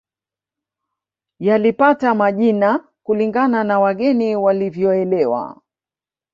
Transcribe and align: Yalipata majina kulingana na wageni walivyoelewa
Yalipata 1.39 2.13
majina 2.15 2.87
kulingana 3.03 3.63
na 3.63 3.79
wageni 3.79 4.35
walivyoelewa 4.35 5.61